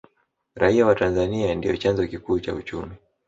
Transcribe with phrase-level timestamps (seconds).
[0.55, 2.93] raia wa tanzania ndiyo chanzo kikuu cha uchumi